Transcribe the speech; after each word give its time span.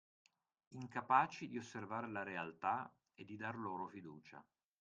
Incapaci 0.69 1.47
di 1.47 1.59
osservare 1.59 2.09
la 2.09 2.23
realtà 2.23 2.91
e 3.13 3.23
di 3.23 3.37
dar 3.37 3.55
loro 3.55 3.87
fiducia. 3.87 4.43